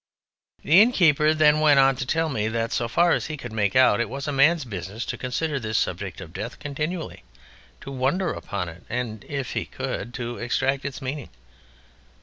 [0.63, 3.75] The innkeeper then went on to tell me that so far as he could make
[3.75, 7.21] out it was a man's business to consider this subject of Death continually,
[7.81, 11.29] to wonder upon it, and, if he could, to extract its meaning.